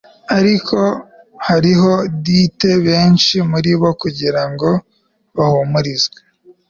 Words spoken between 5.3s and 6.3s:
bahumurizwe